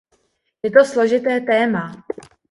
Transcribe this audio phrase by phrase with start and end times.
[0.63, 2.03] Je to složité téma.